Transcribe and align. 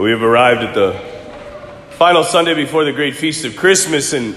We've 0.00 0.22
arrived 0.22 0.62
at 0.62 0.74
the 0.74 0.98
final 1.98 2.24
Sunday 2.24 2.54
before 2.54 2.86
the 2.86 2.92
great 2.92 3.16
feast 3.16 3.44
of 3.44 3.54
Christmas, 3.54 4.14
and 4.14 4.34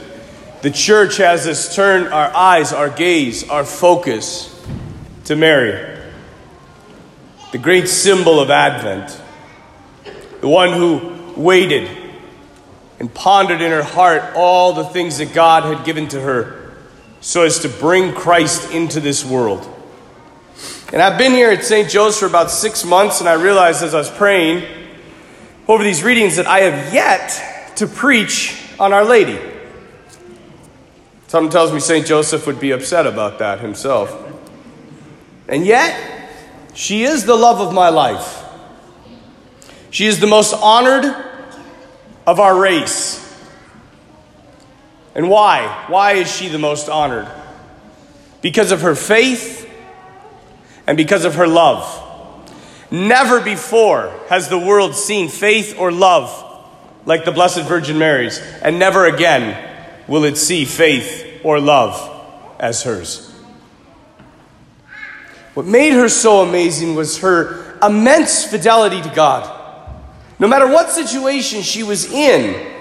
the 0.61 0.69
church 0.69 1.15
has 1.15 1.47
us 1.47 1.73
turn 1.73 2.11
our 2.11 2.35
eyes, 2.35 2.73
our 2.73 2.89
gaze, 2.89 3.47
our 3.47 3.63
focus 3.63 4.61
to 5.23 5.37
Mary, 5.37 6.01
the 7.53 7.59
great 7.59 7.87
symbol 7.87 8.41
of 8.41 8.49
Advent, 8.49 9.17
the 10.41 10.49
one 10.49 10.73
who 10.73 11.33
waited 11.41 11.89
and 12.99 13.13
pondered 13.13 13.61
in 13.61 13.71
her 13.71 13.83
heart 13.83 14.33
all 14.35 14.73
the 14.73 14.83
things 14.83 15.19
that 15.19 15.33
God 15.33 15.63
had 15.63 15.85
given 15.85 16.09
to 16.09 16.19
her 16.19 16.73
so 17.21 17.43
as 17.43 17.59
to 17.59 17.69
bring 17.69 18.11
Christ 18.11 18.69
into 18.73 18.99
this 18.99 19.23
world. 19.23 19.65
And 20.91 21.01
I've 21.01 21.17
been 21.17 21.31
here 21.31 21.51
at 21.51 21.63
St. 21.63 21.89
Joe's 21.89 22.19
for 22.19 22.25
about 22.25 22.51
six 22.51 22.83
months, 22.83 23.21
and 23.21 23.29
I 23.29 23.35
realized 23.35 23.81
as 23.81 23.95
I 23.95 23.99
was 23.99 24.09
praying 24.09 24.82
over 25.67 25.83
these 25.83 26.03
readings 26.03 26.35
that 26.35 26.47
I 26.47 26.61
have 26.61 26.93
yet 26.93 27.75
to 27.77 27.87
preach 27.87 28.59
on 28.79 28.93
Our 28.93 29.05
Lady. 29.05 29.39
Something 31.27 31.51
tells 31.51 31.73
me 31.73 31.79
St. 31.79 32.05
Joseph 32.05 32.45
would 32.45 32.59
be 32.59 32.71
upset 32.71 33.07
about 33.07 33.39
that 33.39 33.59
himself. 33.59 34.15
And 35.47 35.65
yet, 35.65 36.29
she 36.73 37.03
is 37.03 37.25
the 37.25 37.35
love 37.35 37.59
of 37.59 37.73
my 37.73 37.89
life. 37.89 38.43
She 39.89 40.05
is 40.05 40.19
the 40.19 40.27
most 40.27 40.53
honored 40.53 41.05
of 42.25 42.39
our 42.39 42.59
race. 42.59 43.19
And 45.15 45.29
why? 45.29 45.85
Why 45.87 46.13
is 46.13 46.35
she 46.35 46.47
the 46.47 46.57
most 46.57 46.89
honored? 46.89 47.27
Because 48.41 48.71
of 48.71 48.81
her 48.81 48.95
faith 48.95 49.69
and 50.87 50.97
because 50.97 51.25
of 51.25 51.35
her 51.35 51.47
love. 51.47 52.02
Never 52.93 53.41
before 53.41 54.13
has 54.29 54.49
the 54.49 54.59
world 54.59 54.93
seen 54.93 55.27
faith 55.27 55.79
or 55.79 55.91
love 55.91 56.61
like 57.07 57.25
the 57.25 57.31
Blessed 57.31 57.61
Virgin 57.61 57.97
Mary's, 57.97 58.37
and 58.61 58.77
never 58.77 59.07
again 59.07 59.57
will 60.07 60.25
it 60.25 60.37
see 60.37 60.63
faith 60.63 61.41
or 61.43 61.59
love 61.59 62.55
as 62.59 62.83
hers. 62.83 63.33
What 65.55 65.65
made 65.65 65.93
her 65.93 66.07
so 66.07 66.43
amazing 66.43 66.93
was 66.93 67.17
her 67.17 67.79
immense 67.81 68.45
fidelity 68.45 69.01
to 69.01 69.09
God. 69.09 69.49
No 70.37 70.47
matter 70.47 70.67
what 70.67 70.91
situation 70.91 71.63
she 71.63 71.81
was 71.81 72.05
in, 72.11 72.75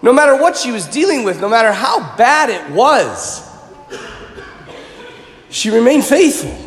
no 0.00 0.14
matter 0.14 0.34
what 0.34 0.56
she 0.56 0.72
was 0.72 0.86
dealing 0.86 1.24
with, 1.24 1.42
no 1.42 1.48
matter 1.50 1.72
how 1.72 2.16
bad 2.16 2.48
it 2.48 2.70
was, 2.74 3.46
she 5.50 5.68
remained 5.68 6.04
faithful. 6.04 6.61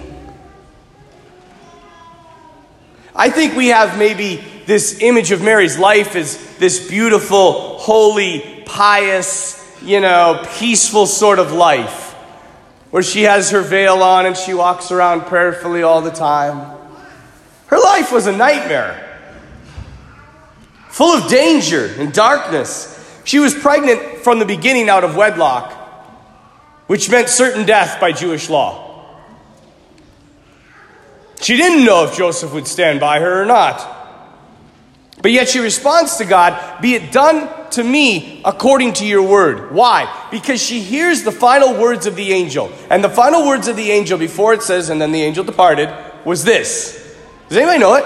I 3.15 3.29
think 3.29 3.55
we 3.55 3.67
have 3.67 3.97
maybe 3.97 4.43
this 4.65 4.99
image 4.99 5.31
of 5.31 5.41
Mary's 5.41 5.79
life 5.79 6.17
as 6.17 6.57
this 6.57 6.89
beautiful, 6.89 7.77
holy, 7.77 8.63
pious, 8.65 9.61
you 9.81 10.01
know, 10.01 10.45
peaceful 10.57 11.05
sort 11.05 11.39
of 11.39 11.53
life 11.53 12.11
where 12.91 13.03
she 13.03 13.23
has 13.23 13.51
her 13.51 13.61
veil 13.61 14.03
on 14.03 14.25
and 14.25 14.35
she 14.35 14.53
walks 14.53 14.91
around 14.91 15.21
prayerfully 15.21 15.83
all 15.83 16.01
the 16.01 16.11
time. 16.11 16.77
Her 17.67 17.79
life 17.79 18.11
was 18.11 18.27
a 18.27 18.35
nightmare, 18.35 19.01
full 20.89 21.17
of 21.17 21.29
danger 21.29 21.93
and 21.97 22.11
darkness. 22.11 22.91
She 23.23 23.39
was 23.39 23.53
pregnant 23.53 24.19
from 24.19 24.39
the 24.39 24.45
beginning 24.45 24.89
out 24.89 25.03
of 25.03 25.15
wedlock, 25.15 25.71
which 26.87 27.09
meant 27.09 27.29
certain 27.29 27.65
death 27.65 27.99
by 27.99 28.11
Jewish 28.11 28.49
law. 28.49 28.84
She 31.41 31.57
didn't 31.57 31.85
know 31.85 32.05
if 32.05 32.17
Joseph 32.17 32.53
would 32.53 32.67
stand 32.67 32.99
by 32.99 33.19
her 33.19 33.41
or 33.41 33.45
not. 33.45 33.95
But 35.21 35.31
yet 35.31 35.49
she 35.49 35.59
responds 35.59 36.17
to 36.17 36.25
God, 36.25 36.81
Be 36.81 36.93
it 36.95 37.11
done 37.11 37.49
to 37.71 37.83
me 37.83 38.41
according 38.45 38.93
to 38.93 39.05
your 39.05 39.23
word. 39.23 39.71
Why? 39.71 40.27
Because 40.31 40.61
she 40.61 40.79
hears 40.79 41.23
the 41.23 41.31
final 41.31 41.73
words 41.79 42.05
of 42.05 42.15
the 42.15 42.31
angel. 42.31 42.71
And 42.89 43.03
the 43.03 43.09
final 43.09 43.45
words 43.45 43.67
of 43.67 43.75
the 43.75 43.91
angel, 43.91 44.17
before 44.17 44.53
it 44.53 44.61
says, 44.61 44.89
and 44.89 45.01
then 45.01 45.11
the 45.11 45.21
angel 45.21 45.43
departed, 45.43 45.93
was 46.25 46.43
this. 46.43 47.15
Does 47.49 47.57
anybody 47.57 47.79
know 47.79 47.95
it? 47.95 48.05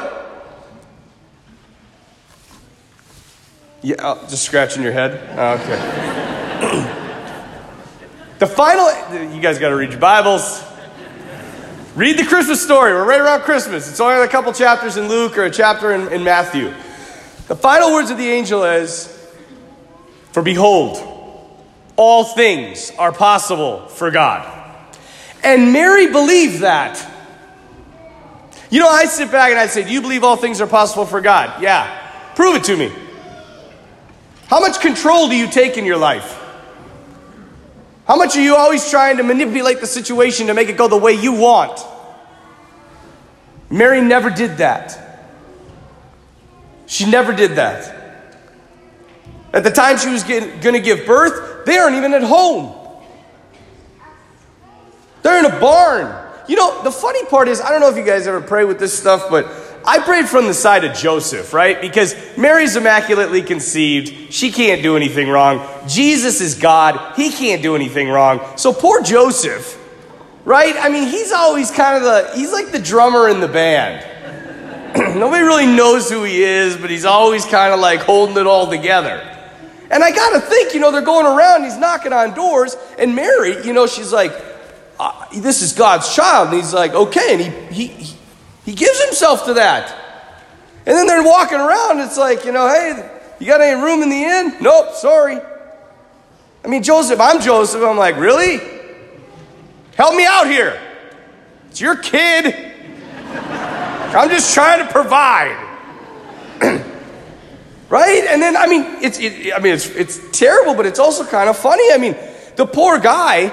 Yeah, 3.81 3.95
oh, 3.99 4.27
just 4.27 4.43
scratching 4.43 4.83
your 4.83 4.91
head? 4.91 5.21
Oh, 5.37 5.53
okay. 5.53 6.85
the 8.39 8.47
final, 8.47 8.87
you 9.33 9.41
guys 9.41 9.57
got 9.59 9.69
to 9.69 9.75
read 9.75 9.91
your 9.91 9.99
Bibles. 9.99 10.68
Read 11.95 12.19
the 12.19 12.25
Christmas 12.25 12.61
story. 12.61 12.93
We're 12.93 13.07
right 13.07 13.19
around 13.19 13.41
Christmas. 13.41 13.89
It's 13.89 13.99
only 13.99 14.23
a 14.23 14.27
couple 14.27 14.53
chapters 14.53 14.95
in 14.95 15.09
Luke 15.09 15.37
or 15.37 15.45
a 15.45 15.51
chapter 15.51 15.91
in, 15.91 16.07
in 16.13 16.23
Matthew. 16.23 16.71
The 17.47 17.55
final 17.55 17.93
words 17.93 18.11
of 18.11 18.17
the 18.19 18.27
angel 18.27 18.63
is 18.63 19.07
For 20.31 20.43
behold, 20.43 20.97
all 21.95 22.23
things 22.23 22.91
are 22.99 23.11
possible 23.11 23.87
for 23.87 24.11
God. 24.11 24.55
And 25.43 25.73
Mary 25.73 26.11
believed 26.11 26.61
that. 26.61 27.05
You 28.69 28.81
know, 28.81 28.89
I 28.89 29.05
sit 29.05 29.31
back 29.31 29.49
and 29.49 29.59
I 29.59 29.65
say, 29.65 29.83
Do 29.83 29.91
you 29.91 30.01
believe 30.01 30.23
all 30.23 30.37
things 30.37 30.61
are 30.61 30.67
possible 30.67 31.07
for 31.07 31.21
God? 31.21 31.59
Yeah. 31.61 31.95
Prove 32.35 32.55
it 32.55 32.65
to 32.65 32.77
me. 32.77 32.93
How 34.45 34.59
much 34.59 34.79
control 34.79 35.27
do 35.27 35.35
you 35.35 35.47
take 35.47 35.75
in 35.75 35.85
your 35.85 35.97
life? 35.97 36.38
How 38.09 38.15
much 38.15 38.35
are 38.35 38.41
you 38.41 38.55
always 38.55 38.89
trying 38.89 39.17
to 39.17 39.23
manipulate 39.23 39.81
the 39.81 39.85
situation 39.85 40.47
to 40.47 40.55
make 40.55 40.67
it 40.67 40.77
go 40.77 40.87
the 40.87 40.97
way 40.97 41.13
you 41.13 41.33
want? 41.33 41.79
Mary 43.69 44.01
never 44.01 44.31
did 44.31 44.57
that. 44.57 45.29
She 46.87 47.07
never 47.07 47.33
did 47.33 47.51
that. 47.51 48.35
At 49.53 49.63
the 49.63 49.69
time 49.69 49.99
she 49.99 50.09
was 50.09 50.23
going 50.23 50.59
to 50.59 50.79
give 50.79 51.05
birth, 51.05 51.67
they 51.67 51.77
aren't 51.77 51.97
even 51.97 52.15
at 52.15 52.23
home. 52.23 52.75
They're 55.21 55.37
in 55.37 55.45
a 55.45 55.59
barn. 55.59 56.11
You 56.47 56.55
know, 56.55 56.81
the 56.81 56.91
funny 56.91 57.23
part 57.25 57.47
is, 57.47 57.61
I 57.61 57.69
don't 57.69 57.79
know 57.79 57.91
if 57.91 57.95
you 57.95 58.03
guys 58.03 58.25
ever 58.25 58.41
pray 58.41 58.65
with 58.65 58.79
this 58.79 58.97
stuff, 58.97 59.29
but 59.29 59.45
I 59.85 59.99
prayed 59.99 60.27
from 60.27 60.45
the 60.45 60.53
side 60.53 60.83
of 60.83 60.95
Joseph, 60.95 61.53
right? 61.53 61.79
Because 61.79 62.15
Mary's 62.37 62.75
immaculately 62.75 63.41
conceived. 63.41 64.33
She 64.33 64.51
can't 64.51 64.83
do 64.83 64.95
anything 64.95 65.29
wrong. 65.29 65.65
Jesus 65.87 66.41
is 66.41 66.55
God. 66.55 67.15
He 67.15 67.31
can't 67.31 67.61
do 67.61 67.75
anything 67.75 68.09
wrong. 68.09 68.41
So 68.57 68.73
poor 68.73 69.01
Joseph, 69.01 69.77
right? 70.45 70.75
I 70.77 70.89
mean, 70.89 71.07
he's 71.07 71.31
always 71.31 71.71
kind 71.71 71.97
of 71.97 72.03
the, 72.03 72.31
he's 72.35 72.51
like 72.51 72.71
the 72.71 72.79
drummer 72.79 73.29
in 73.29 73.39
the 73.39 73.47
band. 73.47 74.05
Nobody 75.19 75.43
really 75.43 75.67
knows 75.67 76.09
who 76.09 76.23
he 76.23 76.43
is, 76.43 76.75
but 76.75 76.89
he's 76.89 77.05
always 77.05 77.45
kind 77.45 77.73
of 77.73 77.79
like 77.79 78.01
holding 78.01 78.37
it 78.37 78.47
all 78.47 78.69
together. 78.69 79.25
And 79.91 80.03
I 80.03 80.11
got 80.11 80.33
to 80.33 80.39
think, 80.39 80.73
you 80.73 80.79
know, 80.79 80.91
they're 80.91 81.01
going 81.01 81.25
around, 81.25 81.63
he's 81.63 81.77
knocking 81.77 82.13
on 82.13 82.35
doors, 82.35 82.75
and 82.99 83.15
Mary, 83.15 83.65
you 83.65 83.73
know, 83.73 83.87
she's 83.87 84.13
like, 84.13 84.31
uh, 84.99 85.25
this 85.35 85.61
is 85.61 85.73
God's 85.73 86.13
child. 86.13 86.49
And 86.49 86.57
he's 86.57 86.73
like, 86.73 86.93
okay. 86.93 87.33
And 87.33 87.73
he, 87.73 87.87
he, 87.87 88.03
he 88.03 88.18
gives 88.73 89.03
himself 89.03 89.45
to 89.45 89.55
that. 89.55 89.95
And 90.85 90.95
then 90.95 91.07
they're 91.07 91.23
walking 91.23 91.59
around. 91.59 91.99
It's 91.99 92.17
like, 92.17 92.45
you 92.45 92.51
know, 92.51 92.67
hey, 92.67 93.19
you 93.39 93.45
got 93.45 93.61
any 93.61 93.81
room 93.81 94.01
in 94.01 94.09
the 94.09 94.23
inn? 94.23 94.57
Nope, 94.61 94.95
sorry. 94.95 95.39
I 96.63 96.67
mean, 96.67 96.83
Joseph, 96.83 97.19
I'm 97.19 97.39
Joseph. 97.41 97.81
I'm 97.83 97.97
like, 97.97 98.17
really? 98.17 98.59
Help 99.95 100.15
me 100.15 100.25
out 100.25 100.47
here. 100.47 100.79
It's 101.69 101.79
your 101.79 101.95
kid. 101.95 102.53
I'm 103.31 104.29
just 104.29 104.53
trying 104.53 104.85
to 104.85 104.91
provide. 104.91 105.67
right? 107.89 108.25
And 108.27 108.41
then, 108.41 108.57
I 108.57 108.67
mean, 108.67 108.83
it's, 109.01 109.19
it, 109.19 109.53
I 109.53 109.59
mean, 109.59 109.73
it's, 109.73 109.87
it's 109.87 110.19
terrible, 110.37 110.73
but 110.73 110.85
it's 110.85 110.99
also 110.99 111.25
kind 111.25 111.49
of 111.49 111.57
funny. 111.57 111.83
I 111.93 111.97
mean, 111.97 112.15
the 112.55 112.65
poor 112.65 112.99
guy, 112.99 113.51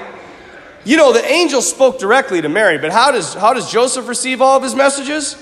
you 0.85 0.97
know, 0.97 1.13
the 1.13 1.25
angel 1.25 1.61
spoke 1.61 1.99
directly 1.99 2.41
to 2.41 2.49
Mary, 2.49 2.77
but 2.77 2.91
how 2.91 3.11
does, 3.11 3.33
how 3.33 3.53
does 3.53 3.71
Joseph 3.71 4.07
receive 4.07 4.41
all 4.41 4.57
of 4.57 4.63
his 4.63 4.75
messages? 4.75 5.35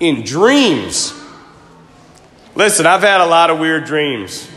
In 0.00 0.22
dreams. 0.22 1.12
Listen, 2.54 2.86
I've 2.86 3.02
had 3.02 3.20
a 3.20 3.26
lot 3.26 3.50
of 3.50 3.58
weird 3.58 3.84
dreams. 3.84 4.48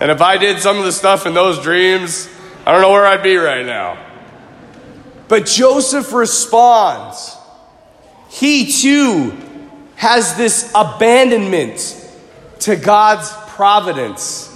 And 0.00 0.10
if 0.10 0.20
I 0.20 0.36
did 0.36 0.60
some 0.60 0.78
of 0.78 0.84
the 0.84 0.92
stuff 0.92 1.26
in 1.26 1.34
those 1.34 1.60
dreams, 1.62 2.28
I 2.64 2.72
don't 2.72 2.82
know 2.82 2.90
where 2.90 3.06
I'd 3.06 3.22
be 3.22 3.36
right 3.36 3.66
now. 3.66 3.98
But 5.26 5.46
Joseph 5.46 6.12
responds. 6.12 7.36
He 8.28 8.70
too 8.70 9.36
has 9.96 10.36
this 10.36 10.70
abandonment 10.74 11.96
to 12.60 12.76
God's 12.76 13.30
providence. 13.48 14.54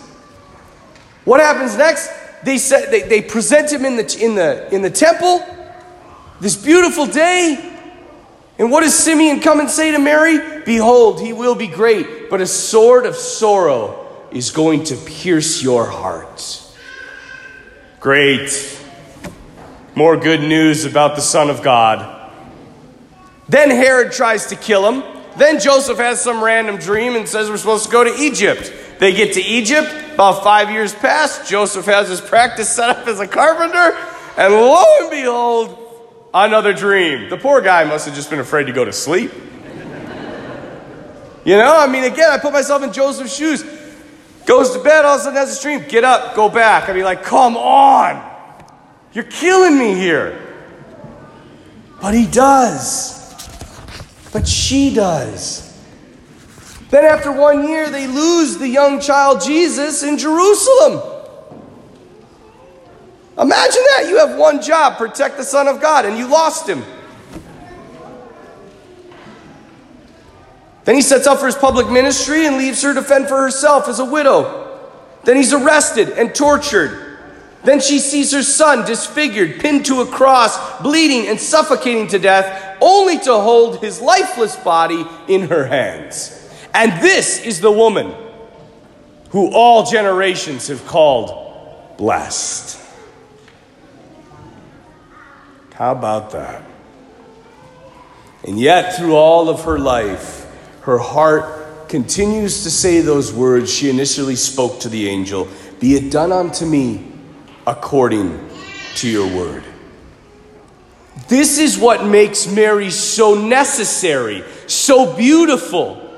What 1.24 1.40
happens 1.40 1.76
next? 1.76 2.10
They, 2.44 2.58
said, 2.58 2.90
they, 2.90 3.02
they 3.02 3.22
present 3.22 3.72
him 3.72 3.84
in 3.84 3.96
the, 3.96 4.18
in, 4.20 4.34
the, 4.34 4.74
in 4.74 4.82
the 4.82 4.90
temple, 4.90 5.44
this 6.40 6.56
beautiful 6.56 7.06
day. 7.06 7.70
And 8.58 8.70
what 8.70 8.82
does 8.82 8.96
Simeon 8.98 9.40
come 9.40 9.60
and 9.60 9.70
say 9.70 9.92
to 9.92 9.98
Mary? 9.98 10.62
Behold, 10.64 11.20
he 11.20 11.32
will 11.32 11.54
be 11.54 11.68
great, 11.68 12.30
but 12.30 12.40
a 12.40 12.46
sword 12.46 13.06
of 13.06 13.16
sorrow 13.16 14.26
is 14.30 14.50
going 14.50 14.84
to 14.84 14.96
pierce 14.96 15.62
your 15.62 15.86
heart. 15.86 16.60
Great. 18.00 18.80
More 19.94 20.16
good 20.16 20.40
news 20.40 20.84
about 20.84 21.16
the 21.16 21.22
Son 21.22 21.50
of 21.50 21.62
God. 21.62 22.30
Then 23.48 23.70
Herod 23.70 24.12
tries 24.12 24.46
to 24.46 24.56
kill 24.56 24.90
him. 24.90 25.02
Then 25.36 25.60
Joseph 25.60 25.98
has 25.98 26.20
some 26.20 26.42
random 26.42 26.78
dream 26.78 27.16
and 27.16 27.28
says 27.28 27.48
we're 27.48 27.56
supposed 27.56 27.86
to 27.86 27.90
go 27.90 28.04
to 28.04 28.14
Egypt. 28.22 28.72
They 29.02 29.12
get 29.12 29.32
to 29.32 29.42
Egypt. 29.42 29.92
About 30.14 30.44
five 30.44 30.70
years 30.70 30.94
pass. 30.94 31.50
Joseph 31.50 31.86
has 31.86 32.08
his 32.08 32.20
practice 32.20 32.68
set 32.68 32.88
up 32.88 33.08
as 33.08 33.18
a 33.18 33.26
carpenter. 33.26 33.98
And 34.36 34.54
lo 34.54 34.84
and 35.00 35.10
behold, 35.10 35.76
another 36.32 36.72
dream. 36.72 37.28
The 37.28 37.36
poor 37.36 37.60
guy 37.60 37.82
must 37.82 38.06
have 38.06 38.14
just 38.14 38.30
been 38.30 38.38
afraid 38.38 38.68
to 38.68 38.72
go 38.72 38.84
to 38.84 38.92
sleep. 38.92 39.32
You 41.44 41.56
know, 41.56 41.76
I 41.76 41.88
mean, 41.88 42.04
again, 42.04 42.30
I 42.30 42.38
put 42.38 42.52
myself 42.52 42.84
in 42.84 42.92
Joseph's 42.92 43.34
shoes. 43.34 43.64
Goes 44.46 44.70
to 44.70 44.80
bed, 44.80 45.04
all 45.04 45.16
of 45.16 45.20
a 45.22 45.24
sudden 45.24 45.36
has 45.36 45.58
a 45.58 45.60
dream. 45.60 45.84
Get 45.88 46.04
up, 46.04 46.36
go 46.36 46.48
back. 46.48 46.88
I'd 46.88 46.92
be 46.92 47.02
like, 47.02 47.24
come 47.24 47.56
on. 47.56 48.22
You're 49.14 49.24
killing 49.24 49.76
me 49.76 49.94
here. 49.94 50.38
But 52.00 52.14
he 52.14 52.28
does. 52.28 53.18
But 54.32 54.46
she 54.46 54.94
does. 54.94 55.71
Then, 56.92 57.06
after 57.06 57.32
one 57.32 57.66
year, 57.66 57.88
they 57.88 58.06
lose 58.06 58.58
the 58.58 58.68
young 58.68 59.00
child 59.00 59.40
Jesus 59.40 60.02
in 60.02 60.18
Jerusalem. 60.18 61.00
Imagine 63.38 63.82
that. 63.96 64.04
You 64.10 64.18
have 64.18 64.36
one 64.36 64.60
job 64.60 64.98
protect 64.98 65.38
the 65.38 65.42
Son 65.42 65.68
of 65.68 65.80
God, 65.80 66.04
and 66.04 66.18
you 66.18 66.26
lost 66.26 66.68
him. 66.68 66.84
Then 70.84 70.94
he 70.94 71.00
sets 71.00 71.26
up 71.26 71.38
for 71.38 71.46
his 71.46 71.54
public 71.54 71.88
ministry 71.88 72.44
and 72.44 72.58
leaves 72.58 72.82
her 72.82 72.92
to 72.92 73.00
fend 73.00 73.26
for 73.26 73.40
herself 73.40 73.88
as 73.88 73.98
a 73.98 74.04
widow. 74.04 74.78
Then 75.24 75.36
he's 75.36 75.54
arrested 75.54 76.10
and 76.10 76.34
tortured. 76.34 77.20
Then 77.64 77.80
she 77.80 78.00
sees 78.00 78.32
her 78.32 78.42
son 78.42 78.84
disfigured, 78.84 79.60
pinned 79.60 79.86
to 79.86 80.02
a 80.02 80.06
cross, 80.06 80.82
bleeding 80.82 81.26
and 81.26 81.40
suffocating 81.40 82.08
to 82.08 82.18
death, 82.18 82.76
only 82.82 83.18
to 83.20 83.32
hold 83.32 83.80
his 83.80 84.02
lifeless 84.02 84.56
body 84.56 85.06
in 85.26 85.48
her 85.48 85.64
hands. 85.68 86.40
And 86.74 87.02
this 87.02 87.40
is 87.40 87.60
the 87.60 87.70
woman 87.70 88.14
who 89.30 89.50
all 89.52 89.84
generations 89.84 90.68
have 90.68 90.86
called 90.86 91.96
blessed. 91.98 92.78
How 95.74 95.92
about 95.92 96.30
that? 96.32 96.62
And 98.44 98.58
yet, 98.58 98.96
through 98.96 99.14
all 99.14 99.48
of 99.48 99.64
her 99.64 99.78
life, 99.78 100.46
her 100.82 100.98
heart 100.98 101.88
continues 101.88 102.64
to 102.64 102.70
say 102.70 103.00
those 103.00 103.32
words 103.32 103.72
she 103.72 103.88
initially 103.88 104.34
spoke 104.34 104.80
to 104.80 104.88
the 104.88 105.08
angel 105.08 105.48
Be 105.78 105.94
it 105.94 106.10
done 106.10 106.32
unto 106.32 106.66
me 106.66 107.12
according 107.66 108.48
to 108.96 109.08
your 109.08 109.26
word. 109.26 109.64
This 111.28 111.58
is 111.58 111.78
what 111.78 112.04
makes 112.04 112.46
Mary 112.46 112.90
so 112.90 113.34
necessary, 113.34 114.44
so 114.66 115.16
beautiful. 115.16 116.11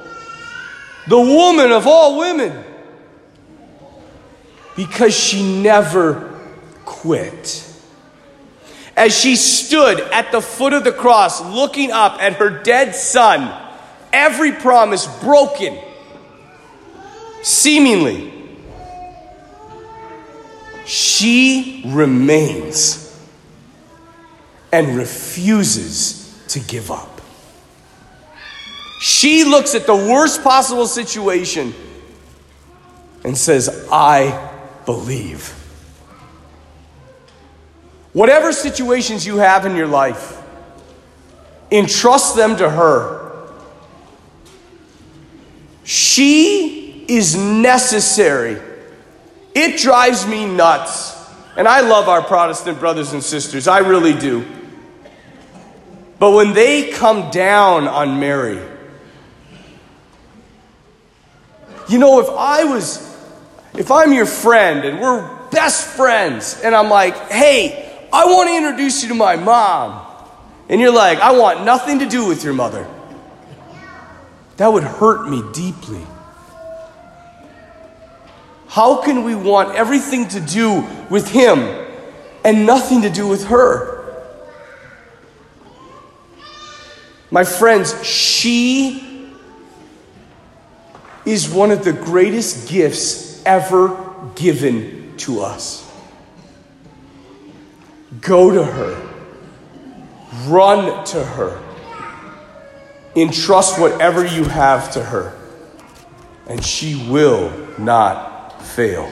The 1.06 1.20
woman 1.20 1.72
of 1.72 1.86
all 1.86 2.18
women. 2.18 2.64
Because 4.76 5.16
she 5.16 5.42
never 5.62 6.40
quit. 6.84 7.70
As 8.96 9.18
she 9.18 9.36
stood 9.36 10.00
at 10.00 10.32
the 10.32 10.40
foot 10.40 10.72
of 10.72 10.84
the 10.84 10.92
cross, 10.92 11.42
looking 11.42 11.90
up 11.90 12.22
at 12.22 12.34
her 12.34 12.62
dead 12.62 12.94
son, 12.94 13.52
every 14.12 14.52
promise 14.52 15.06
broken, 15.20 15.76
seemingly, 17.42 18.32
she 20.86 21.82
remains 21.86 23.04
and 24.72 24.96
refuses 24.96 26.36
to 26.48 26.60
give 26.60 26.90
up. 26.90 27.13
She 29.04 29.44
looks 29.44 29.74
at 29.74 29.84
the 29.84 29.94
worst 29.94 30.42
possible 30.42 30.86
situation 30.86 31.74
and 33.22 33.36
says, 33.36 33.86
I 33.92 34.50
believe. 34.86 35.48
Whatever 38.14 38.50
situations 38.50 39.26
you 39.26 39.36
have 39.36 39.66
in 39.66 39.76
your 39.76 39.88
life, 39.88 40.40
entrust 41.70 42.34
them 42.34 42.56
to 42.56 42.70
her. 42.70 43.46
She 45.82 47.04
is 47.06 47.36
necessary. 47.36 48.58
It 49.54 49.78
drives 49.78 50.26
me 50.26 50.46
nuts. 50.46 51.14
And 51.58 51.68
I 51.68 51.80
love 51.80 52.08
our 52.08 52.22
Protestant 52.22 52.80
brothers 52.80 53.12
and 53.12 53.22
sisters, 53.22 53.68
I 53.68 53.80
really 53.80 54.18
do. 54.18 54.46
But 56.18 56.30
when 56.30 56.54
they 56.54 56.90
come 56.90 57.30
down 57.30 57.86
on 57.86 58.18
Mary, 58.18 58.70
you 61.88 61.98
know, 61.98 62.20
if 62.20 62.28
I 62.31 62.64
was, 62.64 62.98
if 63.75 63.90
I'm 63.90 64.12
your 64.12 64.26
friend 64.26 64.84
and 64.84 65.00
we're 65.00 65.28
best 65.50 65.86
friends, 65.86 66.60
and 66.62 66.75
I'm 66.75 66.88
like, 66.88 67.16
hey, 67.31 68.08
I 68.12 68.25
want 68.26 68.48
to 68.48 68.56
introduce 68.56 69.02
you 69.02 69.10
to 69.10 69.14
my 69.14 69.36
mom, 69.36 70.04
and 70.69 70.81
you're 70.81 70.92
like, 70.92 71.19
I 71.19 71.32
want 71.32 71.64
nothing 71.64 72.00
to 72.00 72.06
do 72.06 72.26
with 72.26 72.44
your 72.44 72.54
mother. 72.54 72.88
That 74.56 74.72
would 74.72 74.84
hurt 74.84 75.28
me 75.28 75.42
deeply. 75.52 76.04
How 78.69 79.02
can 79.02 79.25
we 79.25 79.34
want 79.34 79.75
everything 79.76 80.26
to 80.28 80.40
do 80.40 80.84
with 81.10 81.30
him 81.30 81.58
and 82.44 82.66
nothing 82.66 83.02
to 83.02 83.10
do 83.10 83.28
with 83.28 83.46
her? 83.46 83.94
My 87.30 87.44
friends, 87.44 88.04
she 88.04 89.03
is 91.25 91.49
one 91.49 91.71
of 91.71 91.85
the 91.85 91.93
greatest 91.93 92.69
gifts 92.69 93.43
ever 93.44 94.31
given 94.35 95.17
to 95.19 95.41
us. 95.41 95.81
Go 98.21 98.50
to 98.50 98.65
her, 98.65 99.11
run 100.47 101.05
to 101.06 101.25
her 101.25 101.61
Entrust 103.17 103.79
whatever 103.79 104.25
you 104.26 104.43
have 104.43 104.91
to 104.93 105.05
her, 105.05 105.38
and 106.49 106.65
she 106.65 107.09
will 107.09 107.53
not 107.79 108.61
fail. 108.61 109.06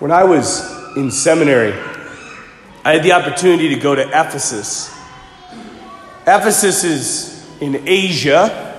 When 0.00 0.10
I 0.10 0.24
was 0.24 0.60
in 0.96 1.12
seminary, 1.12 1.72
I 2.84 2.94
had 2.94 3.04
the 3.04 3.12
opportunity 3.12 3.68
to 3.68 3.80
go 3.80 3.94
to 3.94 4.02
Ephesus. 4.08 4.92
Ephesus 6.26 6.82
is 6.82 7.60
in 7.60 7.86
Asia. 7.86 8.74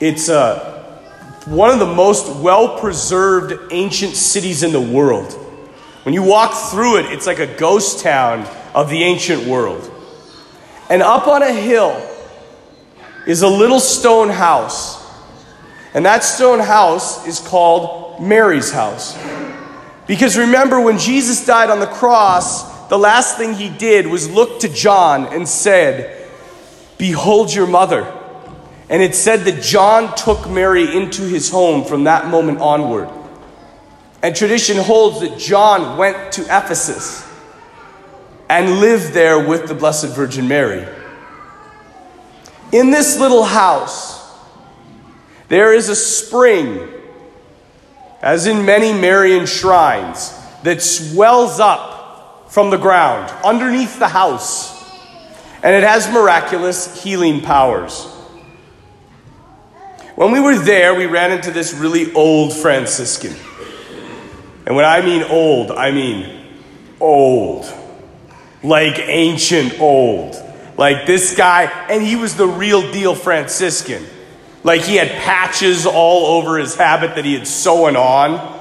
It's 0.00 0.28
uh, 0.28 0.98
one 1.46 1.70
of 1.70 1.78
the 1.78 1.86
most 1.86 2.42
well 2.42 2.78
preserved 2.78 3.72
ancient 3.72 4.14
cities 4.14 4.62
in 4.62 4.72
the 4.72 4.80
world. 4.80 5.32
When 6.02 6.14
you 6.14 6.22
walk 6.22 6.52
through 6.70 6.98
it, 6.98 7.06
it's 7.06 7.26
like 7.26 7.38
a 7.38 7.46
ghost 7.46 8.00
town 8.00 8.46
of 8.74 8.90
the 8.90 9.02
ancient 9.02 9.46
world. 9.46 9.90
And 10.90 11.00
up 11.00 11.26
on 11.26 11.42
a 11.42 11.52
hill 11.52 12.06
is 13.26 13.40
a 13.40 13.48
little 13.48 13.80
stone 13.80 14.28
house. 14.28 15.00
And 15.94 16.04
that 16.04 16.22
stone 16.22 16.58
house 16.58 17.26
is 17.26 17.38
called 17.40 18.20
Mary's 18.20 18.70
house. 18.70 19.18
Because 20.06 20.36
remember, 20.36 20.80
when 20.80 20.98
Jesus 20.98 21.46
died 21.46 21.70
on 21.70 21.80
the 21.80 21.86
cross, 21.86 22.69
the 22.90 22.98
last 22.98 23.38
thing 23.38 23.54
he 23.54 23.68
did 23.70 24.08
was 24.08 24.28
look 24.28 24.60
to 24.60 24.68
John 24.68 25.26
and 25.26 25.48
said, 25.48 26.28
Behold 26.98 27.54
your 27.54 27.68
mother. 27.68 28.02
And 28.88 29.00
it 29.00 29.14
said 29.14 29.44
that 29.44 29.62
John 29.62 30.16
took 30.16 30.50
Mary 30.50 30.96
into 30.96 31.22
his 31.22 31.48
home 31.50 31.84
from 31.84 32.04
that 32.04 32.26
moment 32.26 32.58
onward. 32.58 33.08
And 34.24 34.34
tradition 34.34 34.76
holds 34.76 35.20
that 35.20 35.38
John 35.38 35.96
went 35.96 36.32
to 36.32 36.42
Ephesus 36.42 37.24
and 38.48 38.80
lived 38.80 39.12
there 39.12 39.48
with 39.48 39.68
the 39.68 39.74
Blessed 39.74 40.08
Virgin 40.08 40.48
Mary. 40.48 40.84
In 42.72 42.90
this 42.90 43.20
little 43.20 43.44
house, 43.44 44.20
there 45.46 45.72
is 45.72 45.88
a 45.88 45.96
spring, 45.96 46.88
as 48.20 48.48
in 48.48 48.66
many 48.66 48.92
Marian 48.92 49.46
shrines, 49.46 50.34
that 50.64 50.82
swells 50.82 51.60
from 52.50 52.70
the 52.70 52.76
ground 52.76 53.30
underneath 53.44 53.98
the 53.98 54.08
house, 54.08 54.78
and 55.62 55.74
it 55.74 55.82
has 55.82 56.10
miraculous 56.12 57.02
healing 57.02 57.40
powers. 57.40 58.04
When 60.16 60.32
we 60.32 60.40
were 60.40 60.58
there, 60.58 60.94
we 60.94 61.06
ran 61.06 61.32
into 61.32 61.50
this 61.50 61.72
really 61.72 62.12
old 62.12 62.52
Franciscan. 62.52 63.34
And 64.66 64.76
when 64.76 64.84
I 64.84 65.00
mean 65.00 65.22
old, 65.22 65.70
I 65.70 65.92
mean 65.92 66.46
old. 67.00 67.72
Like 68.62 68.98
ancient 68.98 69.80
old. 69.80 70.36
Like 70.76 71.06
this 71.06 71.34
guy, 71.34 71.64
and 71.88 72.02
he 72.02 72.16
was 72.16 72.36
the 72.36 72.46
real 72.46 72.92
deal 72.92 73.14
Franciscan. 73.14 74.04
Like 74.62 74.82
he 74.82 74.96
had 74.96 75.08
patches 75.08 75.86
all 75.86 76.38
over 76.38 76.58
his 76.58 76.74
habit 76.74 77.14
that 77.14 77.24
he 77.24 77.32
had 77.32 77.46
sewn 77.46 77.96
on. 77.96 78.58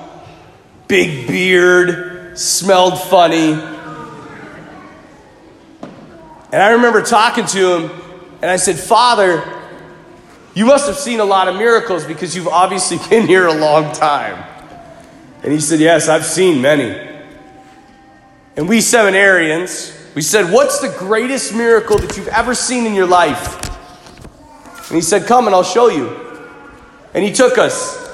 Big 0.87 1.27
beard, 1.27 2.37
smelled 2.37 3.01
funny. 3.01 3.78
And 6.51 6.61
I 6.61 6.71
remember 6.71 7.01
talking 7.03 7.45
to 7.45 7.77
him, 7.77 7.91
and 8.41 8.49
I 8.49 8.55
said, 8.55 8.79
Father, 8.79 9.43
you 10.55 10.65
must 10.65 10.87
have 10.87 10.97
seen 10.97 11.19
a 11.19 11.25
lot 11.25 11.47
of 11.47 11.55
miracles 11.55 12.05
because 12.05 12.35
you've 12.35 12.47
obviously 12.47 12.97
been 13.09 13.27
here 13.27 13.45
a 13.45 13.53
long 13.53 13.93
time. 13.93 14.43
And 15.43 15.53
he 15.53 15.59
said, 15.59 15.79
Yes, 15.79 16.09
I've 16.09 16.25
seen 16.25 16.61
many. 16.61 17.07
And 18.55 18.67
we 18.67 18.79
seminarians, 18.79 19.95
we 20.15 20.21
said, 20.21 20.51
What's 20.51 20.79
the 20.79 20.93
greatest 20.97 21.53
miracle 21.53 21.97
that 21.99 22.17
you've 22.17 22.27
ever 22.29 22.55
seen 22.55 22.85
in 22.85 22.95
your 22.95 23.07
life? 23.07 23.57
And 24.89 24.95
he 24.95 25.01
said, 25.01 25.27
Come 25.27 25.45
and 25.45 25.55
I'll 25.55 25.63
show 25.63 25.89
you. 25.89 26.09
And 27.13 27.23
he 27.23 27.31
took 27.31 27.57
us 27.57 28.09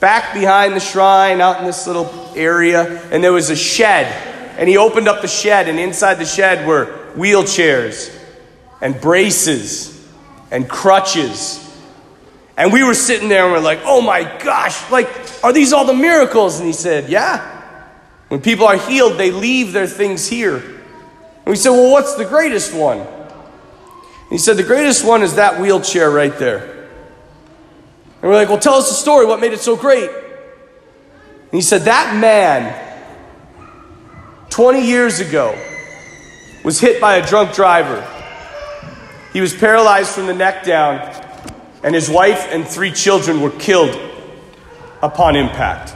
back 0.00 0.32
behind 0.32 0.74
the 0.74 0.80
shrine 0.80 1.40
out 1.40 1.58
in 1.60 1.66
this 1.66 1.86
little 1.86 2.32
area, 2.34 3.02
and 3.10 3.22
there 3.22 3.32
was 3.32 3.50
a 3.50 3.56
shed. 3.56 4.06
And 4.58 4.68
he 4.68 4.76
opened 4.76 5.08
up 5.08 5.22
the 5.22 5.28
shed, 5.28 5.68
and 5.68 5.78
inside 5.78 6.14
the 6.14 6.24
shed 6.24 6.66
were 6.66 7.01
wheelchairs 7.14 8.16
and 8.80 9.00
braces 9.00 10.06
and 10.50 10.68
crutches. 10.68 11.58
And 12.56 12.72
we 12.72 12.84
were 12.84 12.94
sitting 12.94 13.28
there 13.28 13.44
and 13.44 13.52
we're 13.52 13.60
like, 13.60 13.80
oh 13.84 14.00
my 14.00 14.22
gosh, 14.42 14.90
like, 14.90 15.08
are 15.42 15.52
these 15.52 15.72
all 15.72 15.84
the 15.84 15.94
miracles? 15.94 16.58
And 16.58 16.66
he 16.66 16.72
said, 16.72 17.08
yeah. 17.08 17.48
When 18.28 18.40
people 18.40 18.66
are 18.66 18.76
healed, 18.76 19.18
they 19.18 19.30
leave 19.30 19.72
their 19.72 19.86
things 19.86 20.26
here. 20.26 20.56
And 20.56 21.46
we 21.46 21.56
said, 21.56 21.70
well, 21.70 21.90
what's 21.90 22.14
the 22.14 22.24
greatest 22.24 22.74
one? 22.74 22.98
And 22.98 24.30
he 24.30 24.38
said, 24.38 24.56
the 24.56 24.62
greatest 24.62 25.04
one 25.04 25.22
is 25.22 25.34
that 25.36 25.60
wheelchair 25.60 26.10
right 26.10 26.36
there. 26.38 26.88
And 28.20 28.30
we're 28.30 28.36
like, 28.36 28.48
well, 28.48 28.58
tell 28.60 28.74
us 28.74 28.88
the 28.88 28.94
story. 28.94 29.26
What 29.26 29.40
made 29.40 29.52
it 29.52 29.60
so 29.60 29.76
great? 29.76 30.08
And 30.08 31.52
he 31.52 31.60
said, 31.60 31.82
that 31.82 32.16
man, 32.16 32.78
20 34.50 34.86
years 34.86 35.20
ago, 35.20 35.58
was 36.64 36.80
hit 36.80 37.00
by 37.00 37.16
a 37.16 37.26
drunk 37.26 37.54
driver. 37.54 38.06
He 39.32 39.40
was 39.40 39.54
paralyzed 39.54 40.10
from 40.10 40.26
the 40.26 40.34
neck 40.34 40.64
down, 40.64 40.98
and 41.82 41.94
his 41.94 42.08
wife 42.08 42.46
and 42.50 42.66
three 42.66 42.92
children 42.92 43.40
were 43.40 43.50
killed 43.50 43.98
upon 45.02 45.36
impact. 45.36 45.94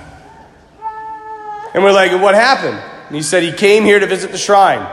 And 1.74 1.84
we're 1.84 1.92
like, 1.92 2.10
what 2.20 2.34
happened? 2.34 2.78
And 3.06 3.14
he 3.14 3.22
said 3.22 3.42
he 3.42 3.52
came 3.52 3.84
here 3.84 4.00
to 4.00 4.06
visit 4.06 4.32
the 4.32 4.38
shrine. 4.38 4.84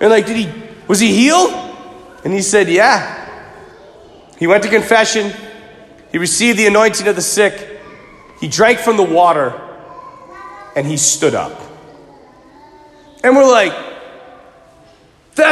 And 0.00 0.10
like, 0.10 0.26
did 0.26 0.36
he 0.36 0.62
was 0.88 1.00
he 1.00 1.14
healed? 1.14 1.52
And 2.24 2.32
he 2.32 2.42
said, 2.42 2.68
Yeah. 2.68 3.20
He 4.38 4.46
went 4.46 4.64
to 4.64 4.68
confession, 4.68 5.32
he 6.10 6.18
received 6.18 6.58
the 6.58 6.66
anointing 6.66 7.06
of 7.06 7.14
the 7.14 7.22
sick, 7.22 7.80
he 8.40 8.48
drank 8.48 8.80
from 8.80 8.96
the 8.96 9.04
water, 9.04 9.52
and 10.74 10.84
he 10.84 10.96
stood 10.96 11.34
up. 11.34 11.60
And 13.22 13.36
we're 13.36 13.48
like, 13.48 13.72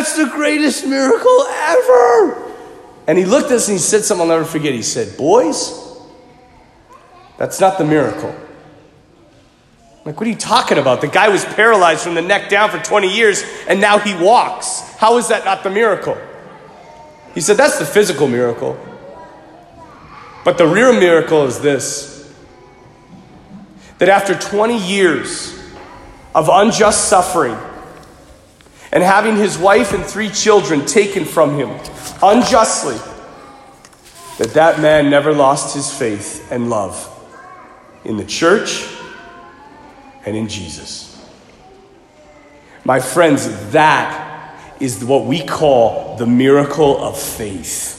that's 0.00 0.16
the 0.16 0.24
greatest 0.24 0.86
miracle 0.86 1.46
ever. 1.46 2.54
And 3.06 3.18
he 3.18 3.26
looked 3.26 3.50
at 3.50 3.56
us 3.56 3.68
and 3.68 3.76
he 3.76 3.78
said 3.78 4.02
something 4.02 4.22
I'll 4.22 4.38
never 4.38 4.46
forget. 4.46 4.72
He 4.72 4.80
said, 4.80 5.14
Boys, 5.18 5.78
that's 7.36 7.60
not 7.60 7.76
the 7.76 7.84
miracle. 7.84 8.34
Like, 10.06 10.18
what 10.18 10.26
are 10.26 10.30
you 10.30 10.36
talking 10.36 10.78
about? 10.78 11.02
The 11.02 11.08
guy 11.08 11.28
was 11.28 11.44
paralyzed 11.44 12.00
from 12.00 12.14
the 12.14 12.22
neck 12.22 12.48
down 12.48 12.70
for 12.70 12.78
20 12.78 13.14
years 13.14 13.44
and 13.68 13.78
now 13.78 13.98
he 13.98 14.14
walks. 14.14 14.80
How 14.96 15.18
is 15.18 15.28
that 15.28 15.44
not 15.44 15.62
the 15.62 15.70
miracle? 15.70 16.16
He 17.34 17.42
said, 17.42 17.58
That's 17.58 17.78
the 17.78 17.84
physical 17.84 18.26
miracle. 18.26 18.78
But 20.46 20.56
the 20.56 20.66
real 20.66 20.94
miracle 20.94 21.44
is 21.44 21.60
this 21.60 22.32
that 23.98 24.08
after 24.08 24.34
20 24.34 24.78
years 24.78 25.54
of 26.34 26.48
unjust 26.50 27.10
suffering, 27.10 27.58
and 28.92 29.02
having 29.02 29.36
his 29.36 29.56
wife 29.56 29.92
and 29.92 30.04
three 30.04 30.28
children 30.28 30.84
taken 30.84 31.24
from 31.24 31.56
him 31.56 31.70
unjustly, 32.22 32.96
that 34.38 34.54
that 34.54 34.80
man 34.80 35.10
never 35.10 35.32
lost 35.32 35.74
his 35.74 35.92
faith 35.92 36.50
and 36.50 36.70
love 36.70 37.06
in 38.04 38.16
the 38.16 38.24
church 38.24 38.88
and 40.26 40.36
in 40.36 40.48
Jesus. 40.48 41.06
My 42.84 42.98
friends, 42.98 43.70
that 43.72 44.26
is 44.80 45.04
what 45.04 45.26
we 45.26 45.44
call 45.44 46.16
the 46.16 46.26
miracle 46.26 47.02
of 47.02 47.20
faith. 47.20 47.96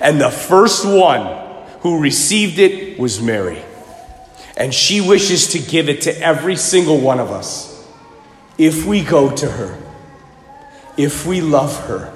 And 0.00 0.20
the 0.20 0.30
first 0.30 0.86
one 0.86 1.46
who 1.80 2.00
received 2.00 2.58
it 2.58 2.98
was 2.98 3.20
Mary. 3.20 3.62
And 4.56 4.72
she 4.74 5.00
wishes 5.00 5.48
to 5.48 5.58
give 5.58 5.88
it 5.88 6.02
to 6.02 6.16
every 6.20 6.56
single 6.56 7.00
one 7.00 7.18
of 7.18 7.30
us 7.30 7.77
if 8.58 8.84
we 8.84 9.02
go 9.02 9.34
to 9.34 9.48
her, 9.48 9.78
if 10.96 11.24
we 11.24 11.40
love 11.40 11.86
her. 11.86 12.12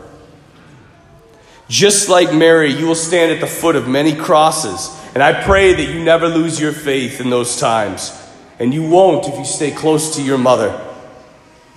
Just 1.68 2.08
like 2.08 2.34
Mary, 2.34 2.70
you 2.70 2.87
will 2.87 2.94
stand 2.94 3.32
at 3.32 3.40
the 3.40 3.46
foot 3.46 3.76
of 3.76 3.88
many 3.88 4.14
crosses. 4.14 4.94
And 5.14 5.22
I 5.22 5.42
pray 5.42 5.72
that 5.72 5.88
you 5.94 6.02
never 6.02 6.28
lose 6.28 6.61
your 6.61 6.72
faith 6.72 7.20
in 7.20 7.30
those 7.30 7.58
times. 7.58 8.12
And 8.58 8.75
you 8.75 8.88
won't 8.88 9.26
if 9.26 9.38
you 9.38 9.44
stay 9.44 9.70
close 9.70 10.16
to 10.16 10.22
your 10.22 10.37
mother, 10.37 10.70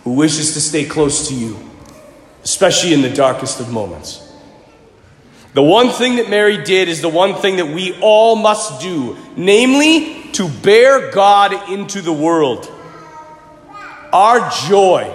who 0.03 0.13
wishes 0.13 0.53
to 0.53 0.62
stay 0.62 0.84
close 0.84 1.29
to 1.29 1.36
you, 1.36 1.57
especially 2.43 2.93
in 2.93 3.01
the 3.01 3.10
darkest 3.10 3.60
of 3.60 3.72
moments. 3.72 4.22
The 5.53 5.63
one 5.63 5.89
thing 5.89 6.17
that 6.17 6.29
Mary 6.29 6.62
did 6.62 6.89
is 6.89 7.01
the 7.01 7.07
one 7.07 7.36
thing 7.36 7.57
that 7.57 7.67
we 7.67 7.98
all 8.01 8.36
must 8.36 8.81
do, 8.81 9.15
namely, 9.38 10.24
to 10.34 10.50
bear 10.50 11.12
God 11.12 11.69
into 11.69 12.01
the 12.01 12.12
world. 12.12 12.69
Our 14.15 14.50
joy 14.69 15.13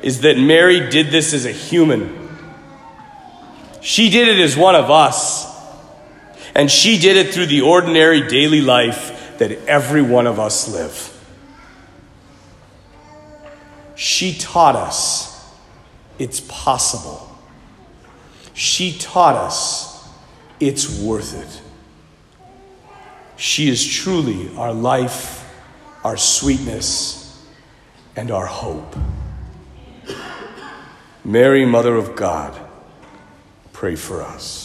is 0.00 0.20
that 0.20 0.38
Mary 0.38 0.90
did 0.90 1.08
this 1.08 1.34
as 1.34 1.44
a 1.44 1.50
human. 1.50 2.28
She 3.80 4.10
did 4.10 4.28
it 4.28 4.38
as 4.38 4.56
one 4.56 4.76
of 4.76 4.92
us. 4.92 5.44
And 6.54 6.70
she 6.70 7.00
did 7.00 7.16
it 7.16 7.34
through 7.34 7.46
the 7.46 7.62
ordinary 7.62 8.28
daily 8.28 8.60
life 8.60 9.36
that 9.38 9.50
every 9.66 10.02
one 10.02 10.28
of 10.28 10.38
us 10.38 10.68
live. 10.68 11.16
She 13.96 14.38
taught 14.38 14.76
us 14.76 15.52
it's 16.16 16.38
possible. 16.46 17.28
She 18.54 18.96
taught 18.98 19.34
us 19.34 20.08
it's 20.60 21.00
worth 21.00 21.34
it. 21.34 21.60
She 23.36 23.68
is 23.68 23.84
truly 23.84 24.56
our 24.56 24.72
life, 24.72 25.52
our 26.04 26.16
sweetness, 26.16 27.20
and 28.20 28.30
our 28.30 28.44
hope. 28.44 28.94
Mary, 31.24 31.64
Mother 31.64 31.96
of 31.96 32.14
God, 32.14 32.52
pray 33.72 33.96
for 33.96 34.20
us. 34.20 34.59